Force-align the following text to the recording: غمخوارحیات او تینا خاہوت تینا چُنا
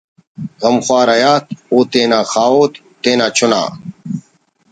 غمخوارحیات 0.61 1.45
او 1.71 1.77
تینا 1.91 2.21
خاہوت 2.31 2.73
تینا 3.01 3.27
چُنا 3.37 3.63